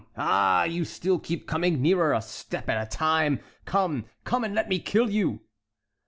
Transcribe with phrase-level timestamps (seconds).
[0.17, 3.39] ah, you still keep coming nearer, a step at a time!
[3.65, 5.41] Come, come, and let me kill you."